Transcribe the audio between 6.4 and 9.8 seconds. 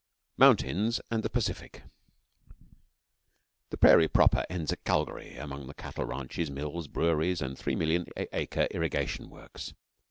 mills, breweries, and three million acre irrigation works.